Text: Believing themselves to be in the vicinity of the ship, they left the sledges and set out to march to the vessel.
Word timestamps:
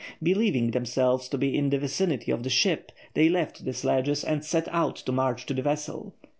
Believing 0.23 0.71
themselves 0.71 1.29
to 1.29 1.37
be 1.37 1.55
in 1.55 1.69
the 1.69 1.77
vicinity 1.77 2.31
of 2.31 2.41
the 2.41 2.49
ship, 2.49 2.91
they 3.13 3.29
left 3.29 3.65
the 3.65 3.71
sledges 3.71 4.23
and 4.23 4.43
set 4.43 4.67
out 4.69 4.95
to 4.95 5.11
march 5.11 5.45
to 5.45 5.53
the 5.53 5.61
vessel. 5.61 6.15